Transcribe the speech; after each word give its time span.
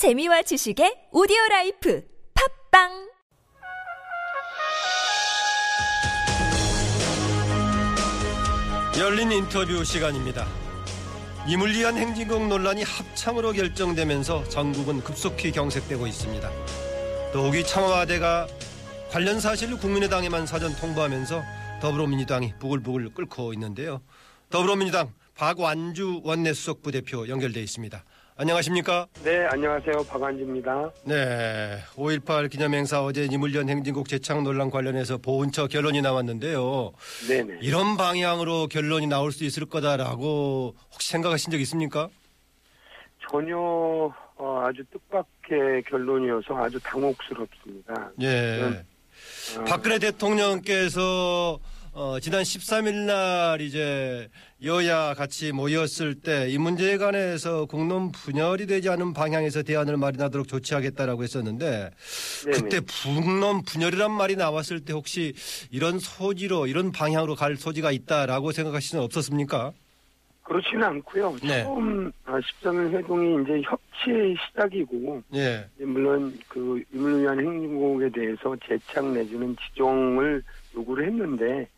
재미와 0.00 0.40
지식의 0.40 1.08
오디오 1.12 1.36
life 1.50 2.02
팟빵 2.72 3.10
열린 8.98 9.30
인터뷰 9.30 9.84
시간입니다. 9.84 10.46
임을 11.46 11.72
위한 11.72 11.98
행진곡 11.98 12.48
논란이 12.48 12.82
합창으로 12.82 13.52
결정되면서 13.52 14.48
전국은 14.48 15.02
급속히 15.02 15.52
경색되고 15.52 16.06
있습니다. 16.06 16.50
더욱이 17.34 17.62
청와대가 17.62 18.46
관련 19.10 19.38
사실을 19.38 19.76
국민의당에만 19.76 20.46
사전 20.46 20.74
통보하면서 20.76 21.42
더불어민주당이 21.82 22.54
부글부글 22.58 23.12
끓고 23.12 23.52
있는데요. 23.52 24.00
더불어민주당 24.48 25.12
박완주 25.34 26.22
원내수석부 26.24 26.90
대표 26.90 27.28
연결돼 27.28 27.60
있습니다. 27.60 28.02
안녕하십니까? 28.40 29.06
네, 29.22 29.44
안녕하세요. 29.50 30.02
박완주입니다. 30.04 30.90
네, 31.04 31.76
5.18 31.94 32.50
기념행사 32.50 33.04
어제 33.04 33.28
이물리한 33.30 33.68
행진곡 33.68 34.08
재창 34.08 34.42
논란 34.42 34.70
관련해서 34.70 35.18
보훈처 35.18 35.66
결론이 35.66 36.00
나왔는데요. 36.00 36.92
네네. 37.28 37.58
이런 37.60 37.98
방향으로 37.98 38.68
결론이 38.68 39.08
나올 39.08 39.30
수 39.30 39.44
있을 39.44 39.66
거다라고 39.66 40.74
혹시 40.90 41.10
생각하신 41.10 41.50
적 41.50 41.60
있습니까? 41.60 42.08
전혀 43.30 43.58
어, 43.58 44.64
아주 44.64 44.82
뜻밖의 44.90 45.82
결론이어서 45.90 46.56
아주 46.56 46.80
당혹스럽습니다. 46.80 48.10
예. 48.22 48.60
음. 48.62 48.82
어, 49.58 49.64
박근혜 49.64 49.98
대통령께서 49.98 51.58
어, 51.92 52.20
지난 52.20 52.42
13일 52.42 52.94
날 53.06 53.60
이제 53.60 54.28
여야 54.62 55.12
같이 55.14 55.50
모였을 55.52 56.14
때 56.14 56.48
이 56.48 56.56
문제에 56.56 56.96
관해서 56.98 57.66
국론 57.66 58.12
분열이 58.12 58.66
되지 58.66 58.88
않은 58.90 59.12
방향에서 59.12 59.62
대안을 59.64 59.96
마련하도록 59.96 60.46
조치하겠다라고 60.46 61.22
했었는데 61.24 61.90
네네. 62.44 62.56
그때 62.58 62.80
국론 62.80 63.62
분열이란 63.62 64.12
말이 64.12 64.36
나왔을 64.36 64.80
때 64.84 64.92
혹시 64.92 65.34
이런 65.70 65.98
소지로 65.98 66.66
이런 66.68 66.92
방향으로 66.92 67.34
갈 67.34 67.56
소지가 67.56 67.90
있다라고 67.90 68.52
생각하시는 68.52 69.02
없었습니까? 69.02 69.72
그렇지는 70.44 70.82
않고요. 70.84 71.36
네. 71.42 71.62
처음 71.64 72.10
아, 72.24 72.38
13일 72.38 72.92
회동이 72.94 73.42
이제 73.42 73.62
협치의 73.68 74.36
시작이고 74.48 75.22
예. 75.34 75.66
이제 75.76 75.84
물론 75.84 76.36
그 76.48 76.82
유물위한 76.94 77.38
행진곡에 77.38 78.10
대해서 78.10 78.56
재창 78.66 79.12
내지는 79.14 79.56
지정을 79.68 80.42
요구를 80.74 81.06
했는데 81.06 81.68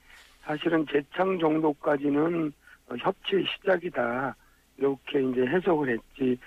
사실은 0.43 0.87
재창 0.91 1.39
정도까지는 1.39 2.53
어, 2.89 2.95
협치의 2.99 3.45
시작이다 3.47 4.35
이렇게 4.77 5.23
이제 5.23 5.47
해석을 5.47 5.91
했지 5.91 6.39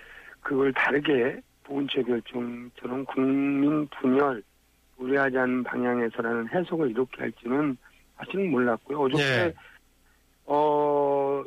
그걸 0.41 0.73
다르게 0.73 1.39
보훈처 1.63 2.03
결정처럼 2.03 3.05
국민 3.05 3.87
분열 3.87 4.43
우려하지 4.97 5.37
않는 5.37 5.63
방향에서라는 5.63 6.49
해석을 6.49 6.91
이렇게 6.91 7.21
할지는 7.21 7.77
사실은 8.17 8.51
몰랐고요. 8.51 8.99
어저께 8.99 9.23
예. 9.23 9.53
어 10.45 11.43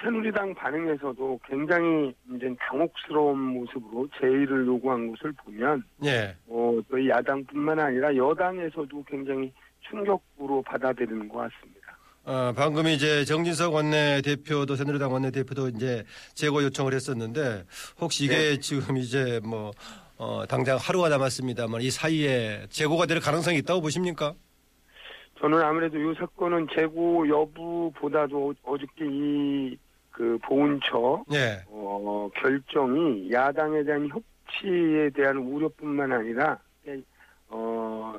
새누리당 0.00 0.54
반응에서도 0.54 1.40
굉장히 1.44 2.14
이제 2.34 2.54
당혹스러운 2.60 3.38
모습으로 3.38 4.08
제의를 4.20 4.66
요구한 4.66 5.10
것을 5.10 5.32
보면 5.32 5.82
예. 6.04 6.36
어, 6.46 6.78
또 6.88 7.08
야당뿐만 7.08 7.80
아니라 7.80 8.14
여당에서도 8.14 9.04
굉장히 9.04 9.52
충격으로 9.80 10.62
받아들이는 10.62 11.28
것 11.28 11.38
같습니다. 11.38 11.98
어, 12.24 12.52
방금 12.54 12.86
이제 12.86 13.24
정진석 13.24 13.72
원내 13.74 14.20
대표도 14.22 14.76
새누리당 14.76 15.12
원내 15.12 15.30
대표도 15.30 15.68
이제 15.68 16.04
재고 16.34 16.62
요청을 16.62 16.92
했었는데 16.92 17.64
혹시 18.00 18.24
이게 18.24 18.36
네. 18.36 18.58
지금 18.58 18.96
이제 18.98 19.40
뭐 19.42 19.70
어, 20.18 20.44
당장 20.46 20.76
하루가 20.78 21.08
남았습니다만 21.08 21.80
이 21.80 21.90
사이에 21.90 22.66
재고가 22.68 23.06
될 23.06 23.20
가능성이 23.20 23.58
있다고 23.58 23.80
보십니까? 23.80 24.34
저는 25.40 25.62
아무래도 25.62 25.96
이 25.98 26.14
사건은 26.16 26.66
재고 26.74 27.26
여부보다도 27.28 28.54
어저께 28.64 29.04
이 29.04 29.78
그 30.18 30.36
보훈처 30.42 31.24
예. 31.32 31.62
어, 31.68 32.28
결정이 32.34 33.30
야당에 33.30 33.84
대한 33.84 34.08
협치에 34.08 35.10
대한 35.10 35.36
우려뿐만 35.36 36.10
아니라 36.10 36.58
어, 37.46 38.14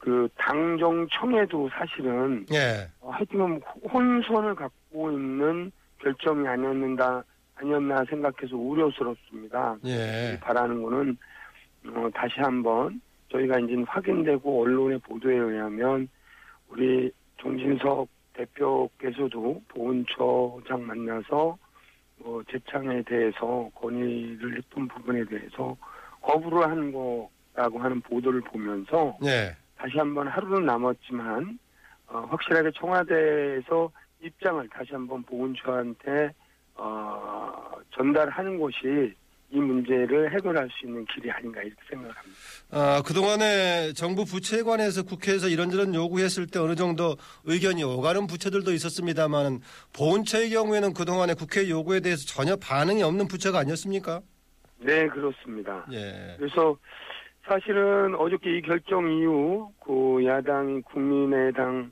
그 0.00 0.28
당정청에도 0.36 1.68
사실은 1.68 2.46
예. 2.52 2.88
어, 3.00 3.10
하여튼 3.10 3.60
혼선을 3.92 4.54
갖고 4.54 5.12
있는 5.12 5.70
결정이 5.98 6.48
아니었는다 6.48 7.22
아니었나 7.56 8.04
생각해서 8.08 8.56
우려스럽습니다. 8.56 9.76
예. 9.84 10.38
바라는 10.40 10.82
거는 10.82 11.16
어, 11.88 12.08
다시 12.14 12.34
한번 12.38 13.00
저희가 13.30 13.58
이제 13.60 13.74
확인되고 13.86 14.62
언론의 14.62 14.98
보도에 15.00 15.36
의하면 15.36 16.08
우리 16.70 17.12
정진석 17.40 18.08
대표께서도 18.32 19.62
보훈처장 19.68 20.86
만나서 20.86 21.58
뭐 22.16 22.42
재창에 22.50 23.02
대해서 23.02 23.70
건의를 23.74 24.56
했던 24.56 24.88
부분에 24.88 25.24
대해서 25.24 25.76
거부를 26.22 26.68
한 26.68 26.92
거라고 26.92 27.78
하는 27.78 28.00
보도를 28.00 28.40
보면서 28.42 29.16
예. 29.24 29.54
다시 29.80 29.96
한번 29.96 30.28
하루는 30.28 30.66
남았지만 30.66 31.58
어, 32.08 32.18
확실하게 32.30 32.70
청와대에서 32.78 33.90
입장을 34.22 34.68
다시 34.68 34.92
한번 34.92 35.22
보훈처한테 35.22 36.34
어, 36.74 37.72
전달하는 37.90 38.60
것이 38.60 39.14
이 39.52 39.56
문제를 39.56 40.32
해결할 40.32 40.68
수 40.70 40.86
있는 40.86 41.04
길이 41.06 41.30
아닌가 41.30 41.62
이렇게 41.62 41.80
생각합니다. 41.88 42.38
아, 42.70 43.02
그동안에 43.04 43.94
정부 43.94 44.24
부처에 44.24 44.62
관해서 44.62 45.02
국회에서 45.02 45.48
이런저런 45.48 45.94
요구했을 45.94 46.46
때 46.46 46.58
어느 46.60 46.76
정도 46.76 47.16
의견이 47.44 47.82
오가는 47.82 48.26
부처들도 48.26 48.72
있었습니다만 48.72 49.60
보훈처의 49.94 50.50
경우에는 50.50 50.92
그동안에 50.92 51.34
국회 51.34 51.68
요구에 51.68 52.00
대해서 52.00 52.26
전혀 52.26 52.54
반응이 52.54 53.02
없는 53.02 53.26
부처가 53.28 53.58
아니었습니까? 53.60 54.20
네 54.78 55.08
그렇습니다. 55.08 55.84
예. 55.90 56.36
그래서 56.38 56.76
사실은 57.46 58.14
어저께 58.14 58.58
이 58.58 58.62
결정 58.62 59.10
이후 59.10 59.72
그 59.84 60.24
야당 60.24 60.82
국민의당과 60.82 61.90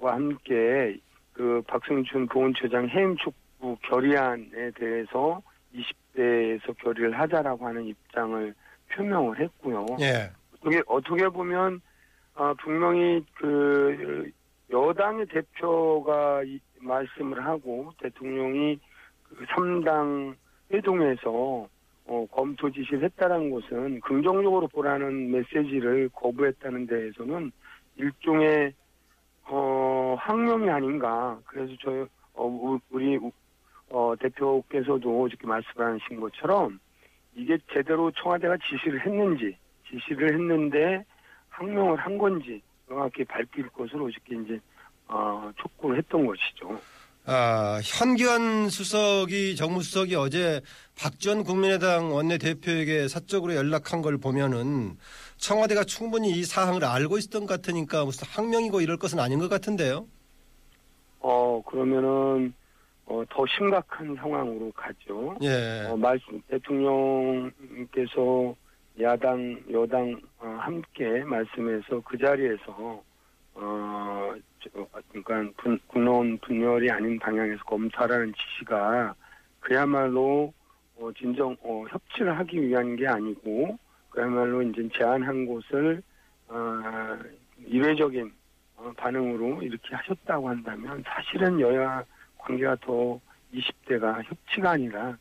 함께 0.00 0.98
그 1.32 1.62
박승춘 1.66 2.26
보훈처장 2.28 2.88
해임 2.88 3.16
촉구 3.16 3.76
결의안에 3.82 4.70
대해서 4.74 5.42
20대에서 5.74 6.76
결의를 6.78 7.18
하자라고 7.18 7.66
하는 7.66 7.84
입장을 7.86 8.54
표명을 8.92 9.40
했고요. 9.40 9.86
예. 10.00 10.30
어떻게 10.54 10.82
어떻게 10.86 11.28
보면 11.28 11.80
아, 12.34 12.54
분명히 12.60 13.24
그 13.34 14.30
여당의 14.70 15.26
대표가 15.26 16.42
이 16.44 16.58
말씀을 16.80 17.44
하고 17.44 17.92
대통령이 18.00 18.78
그 19.28 19.44
3당 19.46 20.34
회동에서 20.72 21.68
어, 22.06 22.26
검토 22.30 22.70
지시를 22.70 23.04
했다는 23.04 23.50
것은 23.50 24.00
긍정적으로 24.00 24.68
보라는 24.68 25.30
메시지를 25.30 26.10
거부했다는 26.10 26.86
데에서는 26.86 27.50
일종의 27.96 28.74
어, 29.46 30.16
항명이 30.18 30.68
아닌가. 30.70 31.38
그래서 31.46 31.72
저 31.80 32.06
어, 32.34 32.46
우- 32.46 32.80
우리 32.90 33.18
어, 33.90 34.14
대표께서도 34.18 35.22
어저께 35.22 35.46
말씀하신 35.46 36.20
것처럼 36.20 36.78
이게 37.34 37.58
제대로 37.72 38.10
청와대가 38.10 38.56
지시를 38.58 39.00
했는지 39.04 39.56
지시를 39.88 40.34
했는데 40.34 41.04
항명을 41.48 41.96
한 41.96 42.18
건지 42.18 42.60
명확히 42.88 43.24
밝힐 43.24 43.68
것으로 43.68 44.06
어저께 44.06 44.36
이제 44.36 44.60
어, 45.08 45.50
촉구를 45.56 45.98
했던 45.98 46.26
것이죠. 46.26 46.78
아, 47.26 47.80
현기환 47.82 48.68
수석이 48.68 49.56
정무수석이 49.56 50.14
어제 50.14 50.60
박지원 50.98 51.42
국민의당 51.44 52.14
원내대표에게 52.14 53.08
사적으로 53.08 53.54
연락한 53.54 54.02
걸 54.02 54.18
보면은 54.18 54.98
청와대가 55.38 55.84
충분히 55.84 56.30
이 56.32 56.44
사항을 56.44 56.84
알고 56.84 57.16
있었던 57.16 57.46
것 57.46 57.54
같으니까 57.54 58.04
무슨 58.04 58.28
항명이고 58.28 58.82
이럴 58.82 58.98
것은 58.98 59.18
아닌 59.18 59.38
것 59.38 59.48
같은데요. 59.48 60.06
어 61.20 61.62
그러면은 61.66 62.52
어, 63.06 63.22
더 63.30 63.44
심각한 63.46 64.14
상황으로 64.16 64.70
가죠. 64.72 65.36
예. 65.42 65.86
어, 65.88 65.96
말씀 65.96 66.40
대통령께서 66.48 67.54
야당 69.00 69.58
여당 69.72 70.20
어, 70.38 70.58
함께 70.60 71.24
말씀해서 71.24 72.02
그 72.04 72.18
자리에서 72.18 73.02
어 73.54 74.34
저, 74.34 74.53
그러니까 74.72 75.52
분, 75.56 75.78
군론 75.86 76.38
분열이 76.38 76.90
아닌 76.90 77.18
방향에서 77.18 77.62
검토하라는 77.64 78.32
지시가 78.34 79.14
그야말로 79.60 80.52
어, 80.96 81.10
진정 81.12 81.56
어, 81.62 81.84
협치를 81.88 82.38
하기 82.38 82.62
위한 82.62 82.96
게 82.96 83.06
아니고 83.06 83.78
그야말로 84.10 84.62
이제 84.62 84.88
제안한 84.96 85.46
곳을 85.46 86.02
어, 86.48 87.18
이례적인 87.66 88.32
어, 88.76 88.92
반응으로 88.96 89.62
이렇게 89.62 89.94
하셨다고 89.94 90.48
한다면 90.48 91.02
사실은 91.06 91.60
여야 91.60 92.04
관계가 92.38 92.76
더 92.76 93.20
20대가 93.52 94.22
협치가 94.24 94.72
아니라 94.72 95.16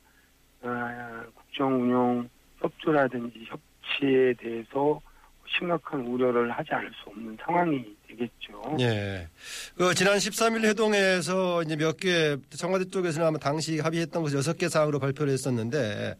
아, 0.61 1.25
국정 1.35 1.81
운영 1.81 2.29
협조라든지 2.59 3.45
협치에 3.45 4.33
대해서 4.33 5.01
심각한 5.45 6.01
우려를 6.01 6.49
하지 6.51 6.73
않을 6.73 6.91
수 6.93 7.09
없는 7.09 7.37
상황이 7.41 7.95
되겠죠. 8.17 8.77
예. 8.79 9.27
그 9.75 9.93
지난 9.93 10.17
13일 10.17 10.65
회동에서 10.65 11.63
이제 11.63 11.75
몇 11.75 11.97
개 11.97 12.37
청와대 12.57 12.89
쪽에서는 12.89 13.27
아마 13.27 13.37
당시 13.37 13.79
합의했던 13.79 14.23
것을 14.23 14.37
여섯 14.37 14.57
개 14.57 14.67
사항으로 14.67 14.99
발표를 14.99 15.31
했었는데 15.31 16.15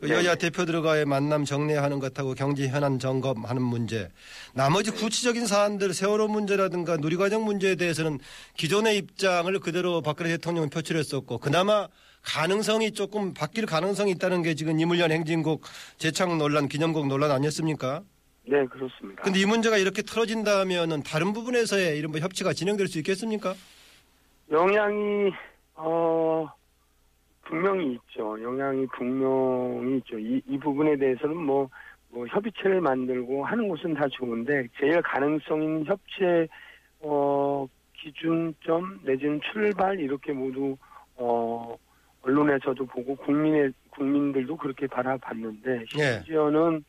그 0.00 0.08
여야 0.08 0.22
네네. 0.22 0.36
대표들과의 0.36 1.04
만남 1.04 1.44
정례하는 1.44 1.98
것하고 1.98 2.34
경제 2.34 2.68
현안 2.68 2.98
점검하는 2.98 3.60
문제 3.62 4.08
나머지 4.54 4.90
구체적인 4.90 5.46
사안들 5.46 5.92
세월호 5.94 6.28
문제라든가 6.28 6.96
누리과정 6.96 7.44
문제에 7.44 7.74
대해서는 7.74 8.18
기존의 8.56 8.96
입장을 8.98 9.58
그대로 9.60 10.00
박근혜 10.00 10.30
대통령은 10.30 10.70
표출했었고 10.70 11.38
그나마 11.38 11.88
가능성이 12.22 12.92
조금 12.92 13.34
바뀔 13.34 13.66
가능성이 13.66 14.12
있다는 14.12 14.42
게 14.42 14.54
지금 14.54 14.80
이물련 14.80 15.12
행진곡 15.12 15.62
재창 15.98 16.38
논란 16.38 16.68
기념곡 16.68 17.06
논란 17.06 17.30
아니었습니까? 17.30 18.02
네, 18.46 18.64
그렇습니다. 18.66 19.22
근데 19.22 19.40
이 19.40 19.44
문제가 19.44 19.76
이렇게 19.76 20.02
틀어진다면은 20.02 21.02
다른 21.02 21.32
부분에서의 21.32 21.98
이런 21.98 22.12
뭐 22.12 22.20
협치가 22.20 22.52
진행될 22.52 22.86
수 22.86 22.98
있겠습니까? 22.98 23.54
영향이 24.50 25.32
어 25.74 26.48
분명히 27.42 27.94
있죠. 27.94 28.40
영향이 28.40 28.86
분명히 28.96 29.98
있죠. 29.98 30.18
이, 30.18 30.40
이 30.46 30.58
부분에 30.58 30.96
대해서는 30.96 31.36
뭐, 31.36 31.68
뭐 32.10 32.26
협의체를 32.28 32.80
만들고 32.80 33.44
하는 33.44 33.68
것은 33.68 33.94
다 33.94 34.06
좋은데 34.08 34.68
제일 34.78 35.02
가능성인 35.02 35.84
협치의 35.84 36.48
어 37.00 37.66
기준점 37.94 39.00
내지는 39.02 39.40
출발 39.52 39.98
이렇게 39.98 40.32
모두 40.32 40.76
어 41.16 41.76
언론에서도 42.22 42.86
보고 42.86 43.16
국민의 43.16 43.72
국민들도 43.90 44.56
그렇게 44.56 44.86
바라봤는데 44.86 45.84
예. 45.98 46.22
심지어는 46.22 46.84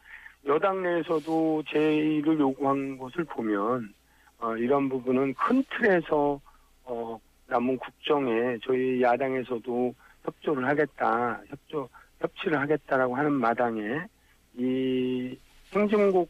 여당 0.48 0.82
내에서도 0.82 1.64
제의를 1.68 2.40
요구한 2.40 2.98
것을 2.98 3.26
보면 3.26 3.94
어, 4.40 4.56
이런 4.56 4.88
부분은 4.88 5.34
큰 5.34 5.64
틀에서 5.70 6.40
어, 6.86 7.20
남은 7.48 7.78
국정에 7.78 8.58
저희 8.64 9.02
야당에서도 9.02 9.94
협조를 10.24 10.68
하겠다, 10.68 11.42
협조 11.48 11.90
협치를 12.22 12.60
하겠다라고 12.60 13.16
하는 13.16 13.34
마당에 13.34 14.06
이 14.56 15.38
행정국 15.74 16.30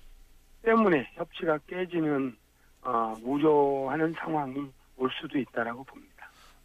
때문에 0.64 1.10
협치가 1.14 1.60
깨지는 1.68 2.36
어, 2.82 3.14
우려하는 3.22 4.14
상황이 4.18 4.68
올 4.98 5.10
수도 5.22 5.38
있다라고 5.38 5.84
봅니다. 5.84 6.07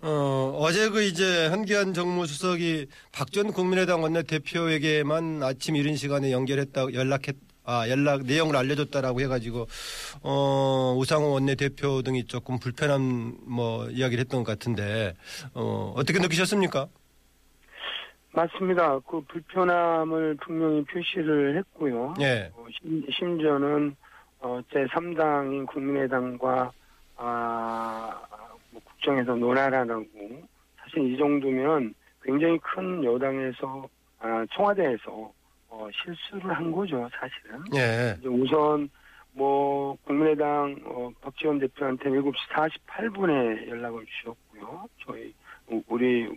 어, 0.03 0.57
어제 0.59 0.89
그 0.89 1.03
이제 1.05 1.47
한기환 1.47 1.95
정무수석이 1.95 2.89
박전 3.13 3.53
국민의당 3.53 4.03
원내대표에게만 4.03 5.43
아침 5.45 5.77
이른 5.77 5.95
시간에 5.95 6.33
연결했다, 6.33 6.93
연락했, 6.93 7.37
아, 7.65 7.89
연락 7.89 8.23
내용을 8.25 8.57
알려줬다라고 8.57 9.21
해가지고, 9.21 9.69
어, 10.23 10.97
우상호 10.99 11.31
원내대표 11.31 12.03
등이 12.03 12.27
조금 12.27 12.59
불편한 12.59 13.37
뭐 13.47 13.89
이야기를 13.91 14.23
했던 14.23 14.43
것 14.43 14.51
같은데, 14.51 15.15
어, 15.55 15.95
어떻게 15.97 16.19
느끼셨습니까? 16.19 16.89
맞습니다. 18.33 18.99
그 19.01 19.21
불편함을 19.29 20.39
분명히 20.43 20.83
표시를 20.85 21.59
했고요. 21.59 22.15
예. 22.21 22.51
어, 22.57 22.67
심, 22.81 23.05
심지어는 23.09 23.95
어, 24.41 24.61
제 24.73 24.85
3당인 24.87 25.67
국민의당과 25.67 26.73
아, 27.17 28.21
뭐 28.31 28.32
국정에서 29.03 29.35
논하라고 29.35 30.05
사실 30.79 31.13
이 31.13 31.17
정도면 31.19 31.93
굉장히 32.23 32.59
큰 32.59 33.03
여당에서 33.05 33.89
아, 34.21 34.47
청와대에서 34.53 35.33
어, 35.69 35.89
실수를 35.93 36.53
한 36.55 36.71
거죠 36.71 37.09
사실은. 37.19 37.65
예. 37.75 38.17
우선 38.29 38.89
뭐 39.33 39.97
국민의당 40.05 40.77
어, 40.85 41.11
박지원 41.21 41.59
대표한테 41.59 42.11
7시 42.11 42.35
48분에 42.53 43.69
연락을 43.69 44.05
주셨고요. 44.07 44.89
저희 45.05 45.35
우- 45.69 45.83
우리 45.89 46.29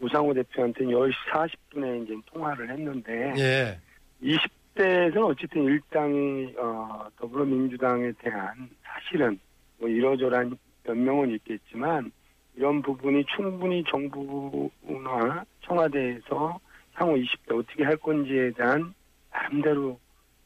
우상호 0.00 0.34
대표한테는 0.34 0.92
10시 0.92 1.12
40분에 1.30 2.04
이제 2.04 2.14
통화를 2.26 2.68
했는데 2.70 3.32
예. 3.38 3.78
20대에서는 4.22 5.24
어쨌든 5.24 5.64
일당이 5.64 6.54
어, 6.58 7.06
더불어민주당에 7.16 8.12
대한 8.18 8.68
사실은 8.82 9.38
뭐 9.78 9.88
이러저러한 9.88 10.58
변명은 10.90 11.30
있겠지만 11.30 12.10
이런 12.56 12.82
부분이 12.82 13.24
충분히 13.36 13.84
정부나 13.84 15.44
청와대에서 15.62 16.58
향후 16.94 17.14
20대 17.14 17.58
어떻게 17.58 17.84
할 17.84 17.96
건지에 17.96 18.50
대한 18.52 18.92
나름대로 19.30 19.98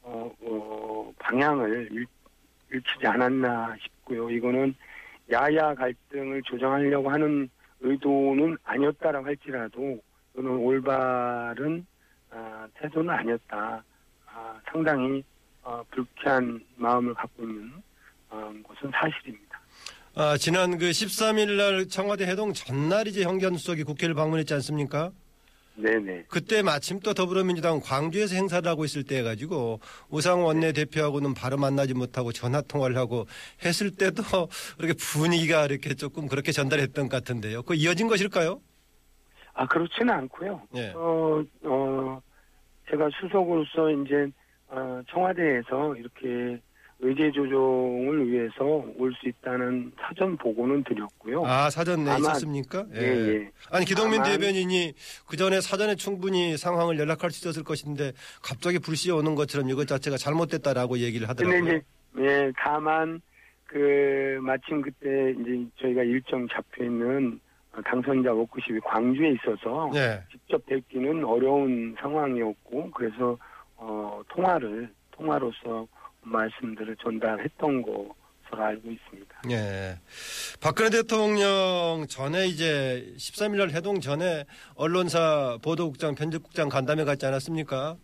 어, 0.03 0.31
어, 0.41 1.13
방향을 1.17 1.89
일, 1.91 2.05
읽히지 2.71 3.07
않았나 3.07 3.75
싶고요. 3.81 4.29
이거는 4.29 4.75
야야 5.31 5.73
갈등을 5.73 6.43
조정하려고 6.43 7.09
하는 7.09 7.49
의도는 7.79 8.57
아니었다라고 8.63 9.25
할지라도 9.25 9.99
이거는 10.33 10.51
올바른 10.57 11.85
아, 12.29 12.67
태도는 12.75 13.09
아니었다. 13.09 13.83
아, 14.27 14.59
상당히 14.65 15.23
어, 15.63 15.83
불쾌한 15.89 16.63
마음을 16.75 17.15
갖고 17.15 17.43
있는 17.43 17.71
어, 18.29 18.53
것은 18.67 18.91
사실입니다. 18.91 19.54
아, 20.17 20.37
지난 20.37 20.77
그 20.77 20.91
13일 20.91 21.57
날 21.57 21.87
청와대 21.87 22.25
회동 22.25 22.53
전날 22.53 23.05
이제 23.05 23.23
현기환 23.23 23.57
수석이 23.57 23.83
국회를 23.83 24.15
방문했지 24.15 24.53
않습니까? 24.53 25.11
네네. 25.75 26.27
그때 26.29 26.61
마침 26.61 27.01
또 27.01 27.13
더불어민주당 27.13 27.81
광주에서 27.81 28.33
행사를 28.35 28.65
하고 28.65 28.85
있을 28.85 29.03
때 29.03 29.17
해가지고 29.17 29.81
우상호 30.09 30.45
원내 30.45 30.71
대표하고는 30.71 31.33
바로 31.33 31.57
만나지 31.57 31.93
못하고 31.93 32.31
전화 32.31 32.61
통화를 32.61 32.95
하고 32.95 33.25
했을 33.65 33.91
때도 33.91 34.23
이렇게 34.79 34.93
분위기가 34.93 35.65
이렇게 35.65 35.93
조금 35.95 36.29
그렇게 36.29 36.53
전달했던 36.53 37.09
것 37.09 37.17
같은데요. 37.17 37.63
그 37.63 37.75
이어진 37.75 38.07
것일까요? 38.07 38.61
아 39.53 39.67
그렇지는 39.67 40.13
않고요. 40.13 40.61
예. 40.75 40.93
어, 40.95 41.43
어, 41.63 42.21
제가 42.89 43.09
수석으로서 43.19 43.91
이제 43.91 44.31
어, 44.69 45.01
청와대에서 45.09 45.95
이렇게 45.97 46.61
의제 47.05 47.31
조정을 47.31 48.31
위해서 48.31 48.83
올 48.97 49.13
수 49.13 49.29
있다는 49.29 49.91
사전 50.01 50.35
보고는 50.37 50.83
드렸고요. 50.83 51.45
아, 51.45 51.69
사전에 51.69 52.01
아마- 52.09 52.17
있었습니까? 52.17 52.85
예, 52.95 52.99
예. 53.01 53.51
아니, 53.71 53.85
기동민 53.85 54.23
다만- 54.23 54.31
대변인이 54.39 54.93
그 55.27 55.37
전에 55.37 55.61
사전에 55.61 55.93
충분히 55.95 56.57
상황을 56.57 56.97
연락할 56.97 57.29
수 57.29 57.43
있었을 57.47 57.63
것인데 57.63 58.13
갑자기 58.43 58.79
불시에 58.79 59.13
오는 59.13 59.35
것처럼 59.35 59.69
이것 59.69 59.87
자체가 59.87 60.17
잘못됐다라고 60.17 60.97
얘기를 60.97 61.27
근데 61.27 61.43
하더라고요. 61.45 61.77
이제 61.77 61.81
예, 62.19 62.51
다만 62.57 63.21
그 63.65 64.39
마침 64.41 64.81
그때 64.81 65.35
이제 65.39 65.65
저희가 65.81 66.01
일정 66.03 66.47
잡혀 66.47 66.85
있는 66.85 67.39
당선자 67.85 68.33
워크숍이 68.33 68.79
광주에 68.79 69.31
있어서 69.33 69.91
예. 69.95 70.23
직접 70.31 70.65
뵙기는 70.65 71.23
어려운 71.23 71.95
상황이었고 71.99 72.89
그래서 72.91 73.37
어 73.77 74.21
통화를 74.29 74.89
통화로서 75.11 75.85
말씀들을 76.25 76.95
전달했던 77.01 77.81
것으로 77.81 78.63
알고 78.63 78.91
있습니다. 78.91 79.41
예. 79.51 79.99
박근혜 80.59 80.89
대통령 80.89 82.05
전에 82.09 82.47
이제 82.47 83.13
13일 83.17 83.57
날 83.57 83.69
해동 83.71 83.99
전에 84.01 84.45
언론사 84.75 85.57
보도국장 85.61 86.15
편집국장 86.15 86.69
간담회 86.69 87.03
갔지 87.03 87.25
않았습니까? 87.25 87.97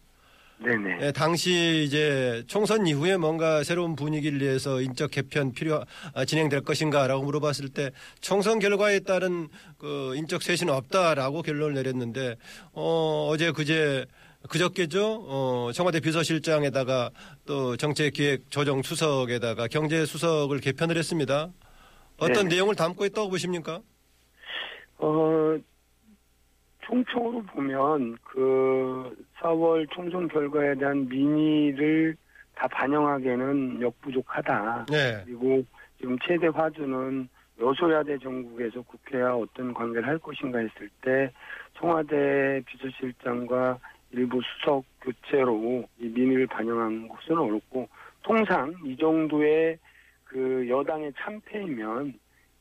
네네. 0.64 0.98
예, 1.02 1.12
당시 1.12 1.84
이제 1.88 2.44
총선 2.46 2.86
이후에 2.86 3.18
뭔가 3.18 3.64
새로운 3.64 3.96
분위기를 3.96 4.40
위해서 4.42 4.80
인적 4.80 5.10
개편 5.10 5.54
필요 5.54 5.84
아, 6.14 6.24
진행될 6.24 6.62
것인가라고 6.62 7.24
물어봤을 7.24 7.70
때 7.70 7.90
총선 8.20 8.60
결과에 8.60 9.00
따른 9.00 9.48
그 9.80 10.14
인적 10.16 10.44
쇄신은 10.44 10.72
없다라고 10.72 11.42
결론을 11.42 11.74
내렸는데 11.74 12.36
어 12.74 13.30
어제 13.32 13.52
그제 13.52 14.06
그저께죠 14.50 15.24
어 15.28 15.72
청와대 15.74 16.00
비서실장에다가 16.00 17.12
또 17.46 17.78
정책기획 17.78 18.50
조정 18.50 18.82
수석에다가 18.82 19.68
경제 19.68 20.06
수석을 20.06 20.60
개편을 20.60 20.98
했습니다. 20.98 21.50
어떤 22.18 22.50
네. 22.50 22.56
내용을 22.56 22.76
담고 22.76 23.06
있다고 23.06 23.30
보십니까? 23.30 23.82
어 24.98 25.58
총총으로 26.82 27.44
보면 27.44 28.18
그 28.24 29.16
4월 29.40 29.90
총선 29.92 30.28
결과에 30.28 30.76
대한 30.76 31.08
민의를 31.08 32.16
다 32.56 32.68
반영하기에는 32.68 33.82
역부족하다. 33.82 34.86
네. 34.90 35.22
그리고 35.26 35.64
지금 35.98 36.18
최대 36.28 36.48
화두는 36.48 37.30
여소야대 37.60 38.18
정국에서 38.20 38.82
국회와 38.82 39.36
어떤 39.36 39.74
관계를 39.74 40.08
할 40.08 40.18
것인가 40.18 40.60
했을 40.60 40.90
때 41.02 41.32
청와대 41.78 42.62
비서실장과 42.66 43.78
일부 44.14 44.42
수석 44.42 44.84
교체로 45.02 45.86
이 46.00 46.08
민의를 46.08 46.48
반영한 46.48 47.08
것은 47.08 47.38
어렵고 47.38 47.88
통상 48.24 48.74
이 48.86 48.96
정도의 48.98 49.78
그 50.26 50.68
여당의 50.70 51.14
참패이면 51.18 52.14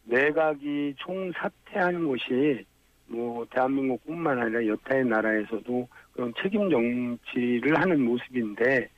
내각이 0.05 0.95
총 0.99 1.31
사퇴하는 1.33 2.07
것이 2.09 2.65
뭐 3.07 3.45
대한민국뿐만 3.51 4.39
아니라 4.39 4.67
여타의 4.67 5.05
나라에서도 5.05 5.89
그 6.13 6.13
그런 6.13 6.35
책임 6.41 6.71
정치를 6.71 7.81
하는 7.81 8.05
모습인데 8.05 8.89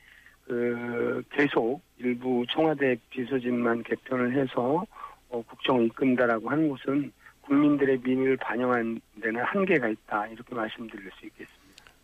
그 0.45 1.23
계속 1.31 1.81
일부 1.97 2.45
청와대 2.49 2.97
비서진만 3.09 3.83
개편을 3.83 4.33
해서 4.33 4.85
어, 5.29 5.41
국정을 5.41 5.85
이끈다라고 5.85 6.49
하는 6.49 6.69
것은 6.69 7.11
국민들의 7.41 7.99
민의를 8.03 8.37
반영한 8.37 9.01
데는 9.21 9.41
한계가 9.41 9.87
있다 9.87 10.27
이렇게 10.27 10.53
말씀드릴 10.53 11.09
수 11.11 11.25
있겠습니다. 11.25 11.62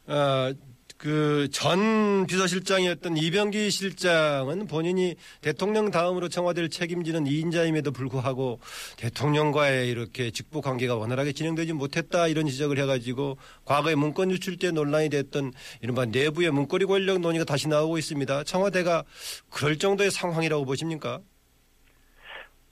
어, 0.10 0.52
그전 0.98 2.26
비서실장이었던 2.28 3.16
이병기 3.16 3.70
실장은 3.70 4.68
본인이 4.68 5.16
대통령 5.42 5.92
다음으로 5.92 6.28
청와대를 6.28 6.70
책임지는 6.70 7.24
2인자임에도 7.24 7.94
불구하고 7.94 8.60
대통령과의 8.98 9.90
이렇게 9.90 10.30
직부 10.32 10.62
관계가 10.62 10.98
원활하게 10.98 11.32
진행되지 11.32 11.72
못했다 11.72 12.28
이런 12.28 12.48
지적을 12.48 12.78
해가지고 12.80 13.38
과거에 13.64 13.96
문건 13.96 14.32
유출 14.32 14.58
때 14.58 14.72
논란이 14.72 15.10
됐던 15.10 15.54
이른바 15.82 16.04
내부의 16.04 16.52
문거리 16.52 16.86
권력 16.86 17.20
논의가 17.20 17.46
다시 17.46 17.70
나오고 17.70 17.98
있습니다. 17.98 18.44
청와대가 18.44 19.06
그럴 19.50 19.78
정도의 19.78 20.12
상황이라고 20.12 20.66
보십니까? 20.66 21.20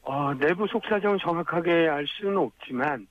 어, 0.02 0.34
내부 0.34 0.68
속사정을 0.68 1.20
정확하게 1.20 1.72
알 1.72 2.06
수는 2.08 2.38
없지만 2.38 3.08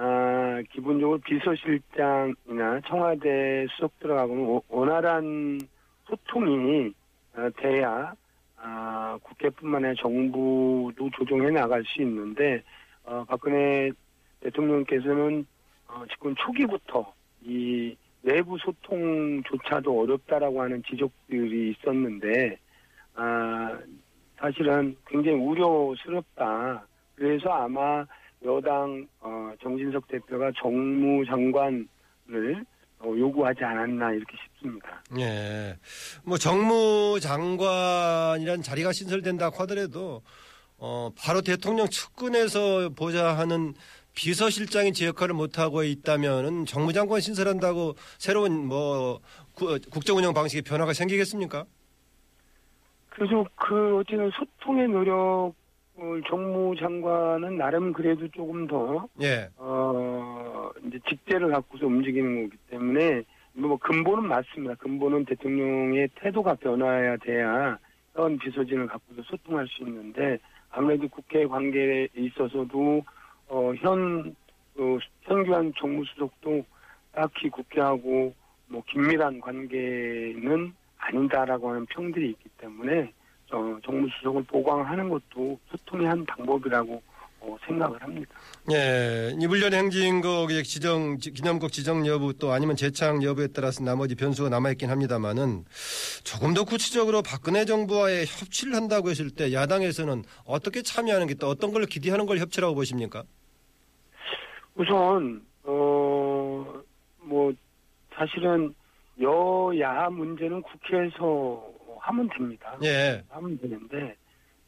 아, 0.00 0.62
기본적으로 0.70 1.18
비서실장이나 1.18 2.80
청와대 2.86 3.66
수석 3.70 3.98
들어가고는 3.98 4.60
원활한 4.68 5.58
소통이 6.06 6.94
어, 7.34 7.50
돼야 7.56 8.14
아, 8.58 9.18
국회뿐만 9.24 9.84
아니라 9.84 10.00
정부도 10.00 11.10
조정해 11.16 11.50
나갈 11.50 11.82
수 11.84 12.00
있는데 12.02 12.62
어, 13.02 13.24
박근혜 13.24 13.90
대통령께서는 14.38 15.44
어, 15.88 16.04
집권 16.12 16.36
초기부터 16.36 17.12
이 17.42 17.96
내부 18.22 18.56
소통조차도 18.58 20.00
어렵다라고 20.00 20.62
하는 20.62 20.80
지적들이 20.84 21.70
있었는데 21.70 22.56
아, 23.16 23.76
사실은 24.36 24.96
굉장히 25.08 25.38
우려스럽다. 25.38 26.86
그래서 27.16 27.50
아마 27.50 28.06
여당 28.44 29.06
어, 29.20 29.52
정진석 29.62 30.08
대표가 30.08 30.50
정무장관을 30.60 31.86
어, 33.00 33.14
요구하지 33.16 33.62
않았나 33.64 34.10
이렇게 34.12 34.36
싶습니다. 34.44 35.02
예. 35.18 35.76
뭐 36.24 36.36
정무장관이란 36.38 38.62
자리가 38.62 38.92
신설된다고 38.92 39.56
하더라도 39.62 40.22
어, 40.78 41.10
바로 41.16 41.40
대통령 41.42 41.88
측근에서 41.88 42.90
보자 42.90 43.36
하는 43.36 43.74
비서실장이 44.14 44.92
제 44.92 45.06
역할을 45.06 45.34
못하고 45.34 45.82
있다면은 45.84 46.66
정무장관 46.66 47.20
신설한다고 47.20 47.94
새로운 48.18 48.66
뭐 48.66 49.20
구, 49.54 49.78
국정운영 49.90 50.34
방식의 50.34 50.62
변화가 50.62 50.92
생기겠습니까? 50.92 51.64
그래서 53.10 53.44
그 53.56 53.98
어쨌든 53.98 54.30
소통의 54.30 54.88
노력 54.88 55.52
정무장관은 56.28 57.56
나름 57.56 57.92
그래도 57.92 58.28
조금 58.28 58.66
더, 58.66 59.08
예. 59.20 59.48
어, 59.56 60.70
이제 60.86 60.98
직제를 61.08 61.50
갖고서 61.50 61.86
움직이는 61.86 62.44
거기 62.44 62.56
때문에, 62.70 63.22
뭐, 63.54 63.76
근본은 63.78 64.28
맞습니다. 64.28 64.74
근본은 64.76 65.24
대통령의 65.24 66.08
태도가 66.16 66.54
변화해야 66.54 67.16
돼야 67.16 67.78
현 68.14 68.38
비서진을 68.38 68.86
갖고서 68.86 69.22
소통할 69.22 69.66
수 69.66 69.82
있는데, 69.82 70.38
아무래도 70.70 71.08
국회 71.08 71.46
관계에 71.46 72.08
있어서도, 72.14 73.02
어, 73.48 73.72
현, 73.78 74.34
어, 74.78 74.98
현규한 75.22 75.72
정무수석도 75.78 76.64
딱히 77.12 77.48
국회하고 77.50 78.32
뭐 78.68 78.82
긴밀한 78.86 79.40
관계는 79.40 80.72
아니다라고 80.98 81.70
하는 81.70 81.86
평들이 81.86 82.30
있기 82.30 82.48
때문에 82.58 83.12
어, 83.50 83.78
정무수석을 83.84 84.42
보강하는 84.44 85.08
것도 85.08 85.58
소통의 85.70 86.06
한 86.06 86.24
방법이라고 86.26 87.02
어, 87.40 87.56
생각을 87.66 88.02
합니다. 88.02 88.30
예, 88.72 89.32
이불련 89.40 89.72
행진곡의 89.72 90.64
지정 90.64 91.16
기념곡 91.18 91.70
지정 91.70 92.04
여부 92.06 92.36
또 92.36 92.50
아니면 92.52 92.74
재창 92.74 93.22
여부에 93.22 93.48
따라서 93.54 93.82
나머지 93.84 94.16
변수가 94.16 94.48
남아 94.48 94.72
있긴 94.72 94.90
합니다만은 94.90 95.64
조금 96.24 96.52
더 96.52 96.64
구체적으로 96.64 97.22
박근혜 97.22 97.64
정부와의 97.64 98.26
협치를 98.26 98.74
한다고 98.74 99.10
했을 99.10 99.30
때 99.30 99.52
야당에서는 99.52 100.24
어떻게 100.46 100.82
참여하는 100.82 101.26
게 101.28 101.34
또 101.34 101.46
어떤 101.46 101.72
걸 101.72 101.86
기대하는 101.86 102.26
걸 102.26 102.38
협치라고 102.38 102.74
보십니까? 102.74 103.22
우선 104.74 105.42
어 105.64 106.82
뭐 107.28 107.52
사실은 108.14 108.74
여야 109.20 110.08
문제는 110.08 110.62
국회에서 110.62 111.62
하면 112.08 112.28
됩니다. 112.28 112.78
예. 112.82 113.22
하면 113.28 113.58
되는데 113.58 114.16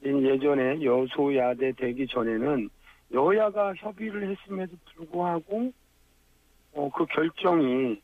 예전에 0.05 0.83
여소야대 0.83 1.73
되기 1.73 2.07
전에는 2.07 2.69
여야가 3.13 3.75
협의를 3.75 4.31
했음에도 4.31 4.77
불구하고 4.95 5.73
어, 6.73 6.91
그 6.95 7.05
결정이 7.07 8.01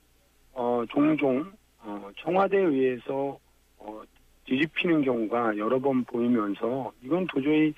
어, 0.52 0.84
종종 0.90 1.52
어, 1.78 2.10
청와대에 2.18 2.60
의해서 2.60 3.38
어, 3.78 4.02
뒤집히는 4.44 5.02
경우가 5.02 5.56
여러 5.58 5.78
번 5.78 6.04
보이면서 6.04 6.92
이건 7.02 7.26
도저히 7.26 7.72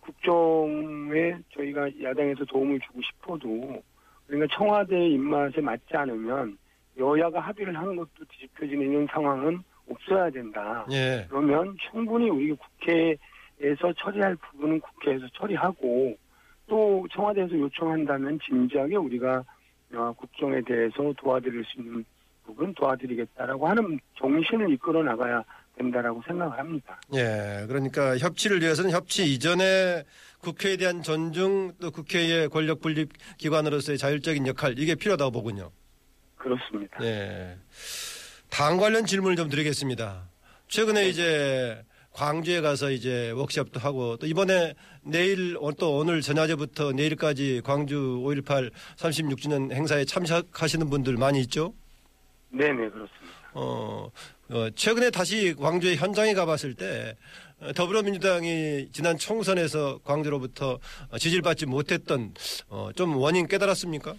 국정에 0.00 1.36
저희가 1.54 1.88
야당에서 2.02 2.44
도움을 2.46 2.80
주고 2.80 3.00
싶어도 3.02 3.82
그러니까 4.26 4.56
청와대의 4.56 5.12
입맛에 5.12 5.60
맞지 5.60 5.94
않으면 5.96 6.58
여야가 6.98 7.40
합의를 7.40 7.76
한 7.76 7.94
것도 7.96 8.24
뒤집혀지는 8.28 9.06
상황은 9.10 9.62
없어야 9.88 10.30
된다. 10.30 10.86
예. 10.90 11.26
그러면 11.28 11.76
충분히 11.90 12.28
우리 12.30 12.52
국회에서 12.52 13.92
처리할 13.98 14.36
부분은 14.36 14.80
국회에서 14.80 15.26
처리하고 15.34 16.16
또 16.66 17.06
청와대에서 17.12 17.52
요청한다면 17.58 18.38
진지하게 18.46 18.96
우리가 18.96 19.44
어, 19.94 20.12
국정에 20.16 20.60
대해서 20.62 21.12
도와드릴 21.18 21.64
수 21.64 21.80
있는 21.80 22.04
부분 22.44 22.72
도와드리겠다라고 22.74 23.68
하는 23.68 24.00
정신을 24.18 24.72
이끌어 24.72 25.02
나가야 25.02 25.44
된다라고 25.76 26.22
생각을 26.26 26.58
합니다. 26.58 27.00
예. 27.14 27.64
그러니까 27.66 28.16
협치를 28.18 28.60
위해서는 28.60 28.90
협치 28.90 29.24
이전에 29.32 30.02
국회에 30.40 30.76
대한 30.76 31.02
존중 31.02 31.72
또 31.80 31.90
국회의 31.90 32.48
권력 32.48 32.80
분립 32.80 33.10
기관으로서의 33.38 33.98
자율적인 33.98 34.46
역할 34.46 34.78
이게 34.78 34.94
필요하다고 34.94 35.30
보군요. 35.30 35.70
그렇습니다. 36.36 36.98
예. 37.04 37.56
당 38.52 38.76
관련 38.76 39.06
질문을 39.06 39.34
좀 39.34 39.48
드리겠습니다. 39.48 40.28
최근에 40.68 41.08
이제 41.08 41.82
광주에 42.12 42.60
가서 42.60 42.90
이제 42.90 43.30
워크숍도 43.30 43.80
하고 43.80 44.18
또 44.18 44.26
이번에 44.26 44.74
내일 45.02 45.56
또 45.78 45.96
오늘 45.96 46.20
전야제부터 46.20 46.92
내일까지 46.92 47.62
광주 47.64 47.96
5.18 48.22 48.70
36주년 48.96 49.72
행사에 49.72 50.04
참석하시는 50.04 50.90
분들 50.90 51.16
많이 51.16 51.40
있죠? 51.40 51.72
네네 52.50 52.90
그렇습니다. 52.90 53.10
어, 53.54 54.10
어, 54.50 54.70
최근에 54.74 55.08
다시 55.08 55.54
광주의 55.58 55.96
현장에 55.96 56.34
가봤을 56.34 56.74
때 56.74 57.16
어, 57.58 57.72
더불어민주당이 57.72 58.90
지난 58.92 59.16
총선에서 59.16 60.00
광주로부터 60.04 60.78
지지를 61.18 61.40
받지 61.40 61.64
못했던 61.64 62.34
어, 62.68 62.90
좀 62.94 63.16
원인 63.16 63.46
깨달았습니까? 63.46 64.12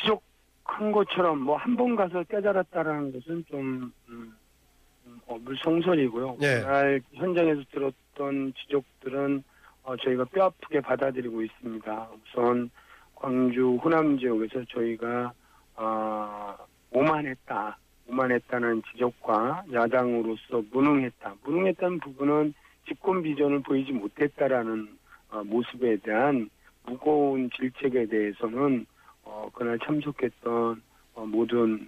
지적 0.00 0.27
한 0.68 0.92
것처럼 0.92 1.40
뭐 1.40 1.56
한 1.56 1.76
번 1.76 1.96
가서 1.96 2.22
깨달았다라는 2.24 3.12
것은 3.12 3.44
좀 3.48 3.92
음, 4.08 4.34
어, 5.26 5.38
물성설이고요. 5.38 6.36
네. 6.40 6.60
그날 6.60 7.00
현장에서 7.14 7.62
들었던 7.72 8.52
지적들은 8.54 9.42
어, 9.84 9.96
저희가 9.96 10.24
뼈아프게 10.26 10.80
받아들이고 10.80 11.42
있습니다. 11.42 12.08
우선 12.22 12.70
광주 13.14 13.76
호남 13.82 14.18
지역에서 14.18 14.64
저희가 14.68 15.32
어, 15.76 16.56
오만했다. 16.90 17.78
오만했다는 18.10 18.82
지적과 18.92 19.64
야당으로서 19.72 20.62
무능했다. 20.72 21.34
무능했다는 21.44 22.00
부분은 22.00 22.54
집권 22.86 23.22
비전을 23.22 23.60
보이지 23.62 23.92
못했다라는 23.92 24.88
어, 25.30 25.42
모습에 25.44 25.96
대한 25.98 26.48
무거운 26.86 27.50
질책에 27.50 28.06
대해서는 28.06 28.86
어, 29.28 29.50
그날 29.52 29.78
참석했던 29.84 30.82
어, 31.14 31.26
모든 31.26 31.86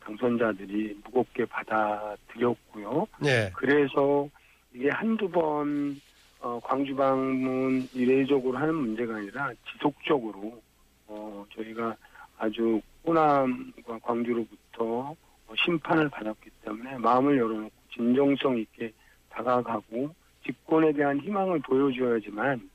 당선자들이 0.00 0.98
무겁게 1.04 1.44
받아들였고요. 1.44 3.06
네. 3.20 3.50
그래서 3.54 4.28
이게 4.72 4.88
한두 4.90 5.28
번 5.28 6.00
어, 6.40 6.60
광주 6.62 6.94
방문 6.96 7.86
이례적으로 7.92 8.56
하는 8.58 8.74
문제가 8.74 9.16
아니라 9.16 9.52
지속적으로 9.72 10.60
어, 11.06 11.44
저희가 11.54 11.96
아주 12.38 12.80
호남과 13.06 13.98
광주로부터 14.02 15.14
어, 15.46 15.54
심판을 15.64 16.08
받았기 16.08 16.50
때문에 16.62 16.98
마음을 16.98 17.38
열어놓고 17.38 17.72
진정성 17.94 18.58
있게 18.58 18.92
다가가고 19.30 20.14
집권에 20.44 20.92
대한 20.92 21.20
희망을 21.20 21.60
보여줘야지만 21.60 22.70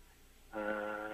아, 0.52 1.10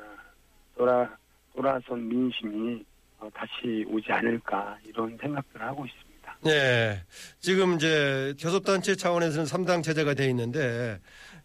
돌아 0.78 1.10
돌아선 1.56 2.08
민심이 2.08 2.84
어, 3.20 3.30
다시 3.34 3.86
오지 3.88 4.12
않을까 4.12 4.78
이런 4.86 5.18
생각들을 5.22 5.66
하고 5.66 5.86
있습니다. 5.86 6.38
예. 6.48 7.02
지금 7.40 7.76
이제 7.76 8.34
교섭단체 8.40 8.96
차원에서는 8.96 9.46
3당 9.46 9.84
체제가 9.84 10.14
돼 10.14 10.30
있는데 10.30 11.00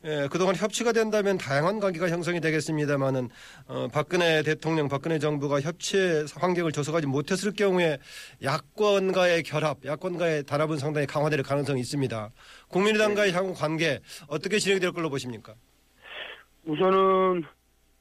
예, 0.05 0.29
그동안 0.31 0.57
협치가 0.57 0.93
된다면 0.93 1.37
다양한 1.37 1.79
관계가 1.79 2.09
형성이 2.09 2.41
되겠습니다만은 2.41 3.29
어, 3.67 3.89
박근혜 3.93 4.43
대통령, 4.43 4.89
박근혜 4.89 5.19
정부가 5.19 5.61
협치의 5.61 6.25
환경을 6.35 6.73
조성하지 6.73 7.07
못했을 7.07 7.53
경우에 7.53 7.99
야권과의 8.43 9.43
결합, 9.43 9.85
야권과의 9.85 10.45
단합은 10.45 10.79
상당히 10.79 11.07
강화될 11.07 11.43
가능성이 11.43 11.81
있습니다. 11.81 12.31
국민의당과의 12.69 13.33
향후 13.33 13.55
관계 13.55 14.01
어떻게 14.27 14.59
진행될 14.59 14.93
걸로 14.93 15.11
보십니까? 15.11 15.55
우선은 16.65 17.45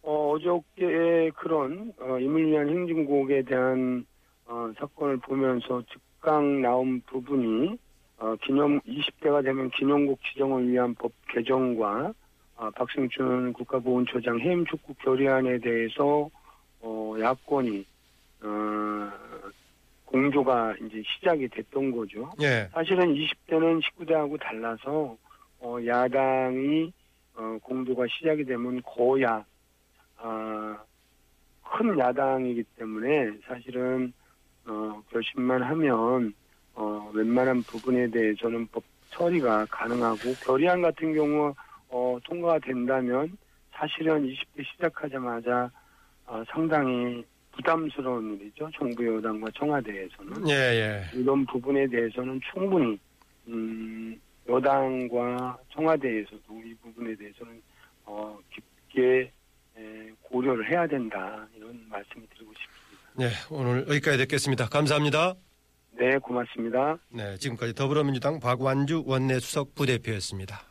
어, 0.09 0.31
어저께의 0.31 1.29
그런 1.35 1.93
어, 1.99 2.15
위한 2.15 2.67
행진곡에 2.67 3.43
대한 3.43 4.07
어, 4.47 4.71
사건을 4.79 5.17
보면서 5.17 5.83
즉각 5.83 6.43
나온 6.43 6.99
부분이 7.01 7.77
어, 8.17 8.35
기념 8.41 8.79
20대가 8.79 9.43
되면 9.43 9.69
기념곡 9.69 10.19
지정을 10.23 10.67
위한 10.67 10.95
법 10.95 11.11
개정과 11.31 12.11
어, 12.55 12.69
박승준 12.71 13.53
국가보훈처장 13.53 14.39
해임 14.39 14.65
촉구 14.65 14.95
결의안에 14.95 15.59
대해서 15.59 16.27
어, 16.81 17.15
야권이 17.19 17.85
어, 18.41 19.11
공조가 20.05 20.73
이제 20.87 21.03
시작이 21.05 21.49
됐던 21.49 21.91
거죠. 21.91 22.31
예. 22.41 22.67
사실은 22.73 23.13
20대는 23.13 23.79
19대하고 23.83 24.39
달라서 24.39 25.15
어, 25.59 25.77
야당이 25.85 26.91
어, 27.35 27.57
공조가 27.61 28.07
시작이 28.07 28.43
되면 28.45 28.81
거야 28.81 29.45
아, 30.21 30.77
큰 31.63 31.97
야당이기 31.97 32.63
때문에 32.77 33.31
사실은 33.47 34.11
어, 34.65 35.01
결심만 35.09 35.63
하면 35.63 36.33
어, 36.75 37.11
웬만한 37.13 37.63
부분에 37.63 38.09
대해서는 38.09 38.67
법 38.67 38.83
처리가 39.11 39.65
가능하고 39.69 40.33
결의안 40.43 40.81
같은 40.81 41.13
경우 41.13 41.53
어, 41.89 42.17
통과가 42.23 42.59
된다면 42.59 43.37
사실은 43.71 44.25
20대 44.25 44.65
시작하자마자 44.73 45.71
어, 46.25 46.43
상당히 46.49 47.25
부담스러운 47.51 48.35
일이죠. 48.35 48.69
정부 48.77 49.05
여당과 49.05 49.49
청와대에서는. 49.51 50.47
예, 50.49 50.53
예. 50.53 51.03
이런 51.13 51.45
부분에 51.45 51.87
대해서는 51.87 52.39
충분히 52.51 52.97
음, 53.47 54.19
여당과 54.47 55.57
청와대에서도 55.73 56.61
이 56.63 56.73
부분에 56.75 57.15
대해서는 57.15 57.61
어, 58.05 58.37
깊게 58.51 59.19
에, 59.19 59.31
고려를 60.21 60.69
해야 60.71 60.87
된다 60.87 61.47
이런 61.55 61.79
말씀을 61.89 62.27
드리고 62.33 62.53
싶습니다. 62.53 62.79
네, 63.15 63.29
오늘 63.49 63.87
여기까지 63.87 64.17
듣겠습니다. 64.19 64.67
감사합니다. 64.67 65.35
네, 65.91 66.17
고맙습니다. 66.17 66.97
네, 67.09 67.37
지금까지 67.37 67.73
더불어민주당 67.73 68.39
박완주 68.39 69.03
원내수석 69.05 69.75
부대표였습니다. 69.75 70.68